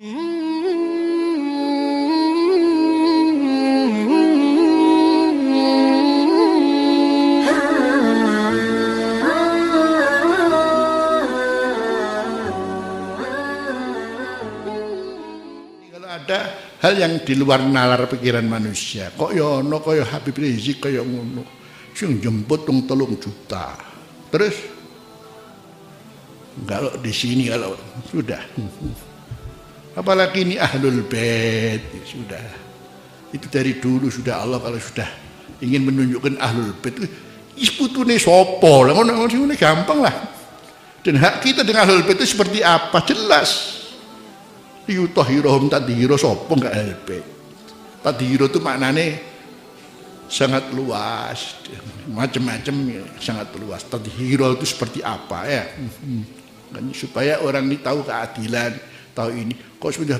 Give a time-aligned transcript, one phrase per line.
[0.00, 0.08] Ada
[16.80, 21.44] hal yang di luar nalar pikiran manusia, kok ya ono kaya Habib Rizik kaya ngono.
[21.92, 23.76] Sing jemput tung telung juta.
[24.32, 24.64] Terus
[26.64, 27.76] kalau di sini kalau
[28.08, 28.40] sudah
[29.94, 31.82] apalagi ini ahlul bait.
[31.82, 32.44] Ya sudah.
[33.30, 35.06] Itu dari dulu sudah Allah kalau sudah
[35.62, 36.96] ingin menunjukkan ahlul bait
[37.60, 40.16] isputune sopo ngono ngono gampang lah.
[41.00, 43.00] Dan hak kita dengan ahlul bait itu seperti apa?
[43.06, 43.80] Jelas.
[44.90, 47.26] Yutahhiruhum tadhiro sopo enggak ahlul bait?
[48.00, 49.20] Tadhiro itu maknanya
[50.30, 51.58] sangat luas.
[52.10, 53.82] Macam-macam ya, sangat luas.
[53.84, 55.64] Tadhiro itu seperti apa ya?
[56.70, 58.78] Kan supaya orang ini tahu keadilan
[59.12, 59.54] tahu ini.
[59.54, 60.18] Kok sudah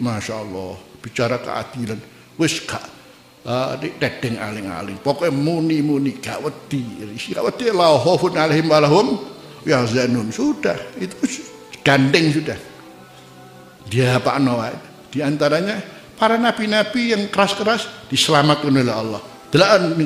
[0.00, 1.98] masya Allah bicara keadilan.
[2.40, 2.84] Wis gak
[3.44, 4.98] uh, dedeng aling-aling.
[5.00, 6.82] Pokoknya muni-muni gak wedi.
[7.16, 9.06] Gak wedi la alaihim walahum
[9.64, 10.32] yahzanun.
[10.32, 11.16] Sudah itu
[11.84, 12.58] gandeng sudah.
[13.90, 14.70] Dia apa nawa
[15.10, 15.82] di antaranya
[16.14, 19.20] para nabi-nabi yang keras-keras diselamatkan oleh Allah.
[19.50, 19.98] Delaan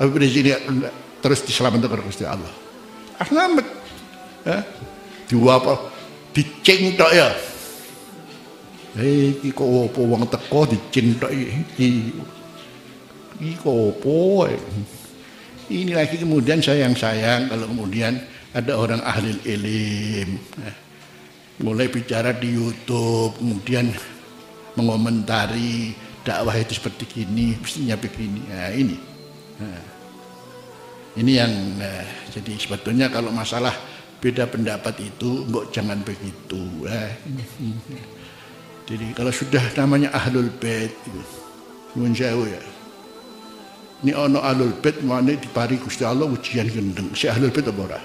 [0.00, 0.56] Habib Rizik ini
[1.20, 2.52] terus diselamatkan oleh Allah.
[3.22, 3.66] Selamat.
[4.42, 4.58] Ya
[5.32, 5.91] dua apa
[6.32, 7.28] dicing tok ya?
[8.98, 12.12] Eh iki kok apa wong teko dicing tok iki
[13.40, 14.52] iki kok apa
[15.72, 18.20] ini lagi kemudian sayang-sayang kalau kemudian
[18.52, 20.36] ada orang ahli ilim
[21.64, 23.88] mulai bicara di YouTube kemudian
[24.76, 28.40] mengomentari dakwah itu seperti gini mestinya begini.
[28.48, 28.96] Nah ini.
[29.60, 29.82] Nah,
[31.18, 32.02] ini yang nah,
[32.32, 33.74] jadi sebetulnya kalau masalah
[34.22, 37.18] beda pendapat itu mbok jangan begitu eh.
[38.86, 41.22] jadi kalau sudah namanya ahlul bait itu
[42.16, 42.62] jauh ya.
[44.02, 47.12] Ini ono ahlul bait mana dipari Gusti Allah ujian gendeng.
[47.12, 48.00] Si ahlul bait apa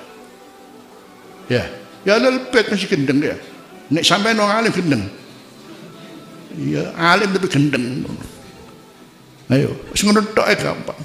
[1.48, 1.64] ya
[2.04, 3.38] ya ahlul bait masih gendeng ya.
[3.88, 5.04] Nek sampai nong alim gendeng.
[6.58, 8.04] Iya alim tapi gendeng.
[9.48, 11.00] Ayo ngono tok gampang.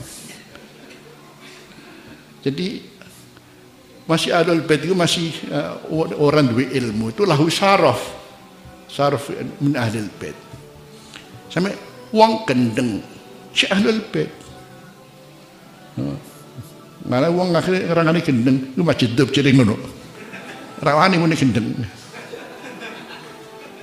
[2.42, 2.82] Jadi
[4.06, 5.78] masih ada bait itu masih uh,
[6.18, 7.14] orang dua ilmu.
[7.14, 8.22] Itu lahu syaraf
[8.92, 9.32] syaraf
[9.64, 10.36] min ahli bait
[11.48, 11.72] sampai
[12.12, 13.00] uang gendeng
[13.56, 14.28] si ahli bait
[17.08, 19.74] malah uang akhirnya orang ini gendeng itu masih hidup jadi ngono.
[20.82, 21.72] Rawani muni gendeng.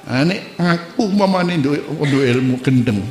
[0.09, 3.01] Ane aku mama ini dua ilmu gendeng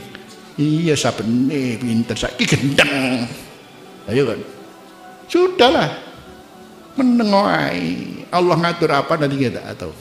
[0.59, 3.27] iya sabene pinter saiki gendeng.
[4.07, 4.41] Ayo kan?
[5.29, 6.08] Sudahlah
[6.97, 9.93] menengoai Allah ngatur apa nanti kita tahu